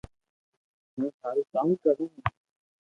[0.93, 2.05] ھونن ٿارو ڪاو ڪرو